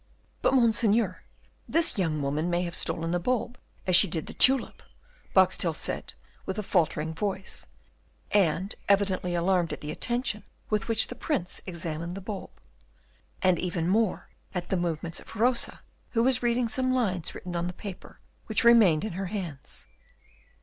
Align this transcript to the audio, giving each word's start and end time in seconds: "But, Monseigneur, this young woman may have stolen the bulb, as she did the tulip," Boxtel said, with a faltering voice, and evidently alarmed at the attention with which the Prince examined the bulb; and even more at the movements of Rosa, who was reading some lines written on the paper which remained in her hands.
"But, 0.41 0.55
Monseigneur, 0.55 1.21
this 1.69 1.95
young 1.99 2.23
woman 2.23 2.49
may 2.49 2.63
have 2.63 2.75
stolen 2.75 3.11
the 3.11 3.19
bulb, 3.19 3.59
as 3.85 3.95
she 3.95 4.07
did 4.07 4.25
the 4.25 4.33
tulip," 4.33 4.81
Boxtel 5.35 5.75
said, 5.75 6.13
with 6.47 6.57
a 6.57 6.63
faltering 6.63 7.13
voice, 7.13 7.67
and 8.31 8.73
evidently 8.89 9.35
alarmed 9.35 9.71
at 9.73 9.81
the 9.81 9.91
attention 9.91 10.41
with 10.71 10.87
which 10.87 11.09
the 11.09 11.13
Prince 11.13 11.61
examined 11.67 12.15
the 12.15 12.19
bulb; 12.19 12.49
and 13.43 13.59
even 13.59 13.87
more 13.87 14.29
at 14.55 14.69
the 14.71 14.75
movements 14.75 15.19
of 15.19 15.35
Rosa, 15.35 15.81
who 16.13 16.23
was 16.23 16.41
reading 16.41 16.67
some 16.67 16.91
lines 16.95 17.35
written 17.35 17.55
on 17.55 17.67
the 17.67 17.71
paper 17.71 18.19
which 18.47 18.63
remained 18.63 19.05
in 19.05 19.13
her 19.13 19.27
hands. 19.27 19.85